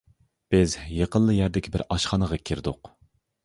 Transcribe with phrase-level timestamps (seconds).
[0.55, 2.95] بىز يېقىنلا يەردىكى بىر ئاشخانىغا كىردۇق.